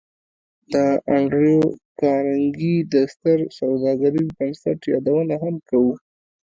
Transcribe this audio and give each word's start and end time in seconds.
د 0.73 0.75
انډریو 1.13 1.61
کارنګي 2.01 2.75
د 2.93 2.95
ستر 3.13 3.39
سوداګریز 3.59 4.27
بنسټ 4.37 4.79
یادونه 4.93 5.35
هم 5.43 5.55
کوو 5.69 5.93